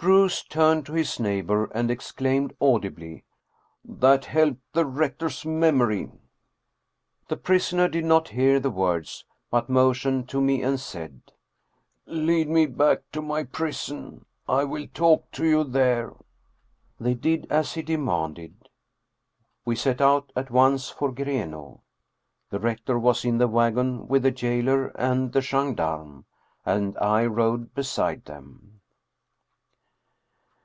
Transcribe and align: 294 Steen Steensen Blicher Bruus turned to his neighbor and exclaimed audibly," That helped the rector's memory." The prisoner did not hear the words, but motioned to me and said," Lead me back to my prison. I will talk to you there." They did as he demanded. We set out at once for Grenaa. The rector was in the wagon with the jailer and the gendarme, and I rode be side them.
294 0.00 0.28
Steen 0.30 0.44
Steensen 0.46 0.46
Blicher 0.48 0.48
Bruus 0.48 0.48
turned 0.48 0.86
to 0.86 0.92
his 0.94 1.20
neighbor 1.20 1.64
and 1.74 1.90
exclaimed 1.90 2.56
audibly," 2.58 3.24
That 4.02 4.24
helped 4.24 4.72
the 4.72 4.86
rector's 4.86 5.44
memory." 5.44 6.10
The 7.28 7.36
prisoner 7.36 7.86
did 7.86 8.06
not 8.06 8.30
hear 8.30 8.58
the 8.58 8.70
words, 8.70 9.26
but 9.50 9.68
motioned 9.68 10.26
to 10.30 10.40
me 10.40 10.62
and 10.62 10.80
said," 10.80 11.20
Lead 12.06 12.48
me 12.48 12.64
back 12.64 13.02
to 13.12 13.20
my 13.20 13.44
prison. 13.44 14.24
I 14.48 14.64
will 14.64 14.86
talk 14.86 15.30
to 15.32 15.44
you 15.44 15.64
there." 15.64 16.14
They 16.98 17.12
did 17.12 17.46
as 17.50 17.74
he 17.74 17.82
demanded. 17.82 18.70
We 19.66 19.76
set 19.76 20.00
out 20.00 20.32
at 20.34 20.50
once 20.50 20.88
for 20.88 21.12
Grenaa. 21.12 21.80
The 22.48 22.58
rector 22.58 22.98
was 22.98 23.22
in 23.26 23.36
the 23.36 23.48
wagon 23.48 24.08
with 24.08 24.22
the 24.22 24.30
jailer 24.30 24.86
and 24.96 25.30
the 25.34 25.42
gendarme, 25.42 26.24
and 26.64 26.96
I 26.98 27.26
rode 27.26 27.74
be 27.74 27.82
side 27.82 28.24
them. 28.24 28.66